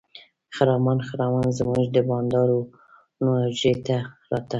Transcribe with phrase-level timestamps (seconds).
[0.55, 3.97] خرامان خرامان زموږ د بانډارونو حجرې ته
[4.29, 4.49] راته.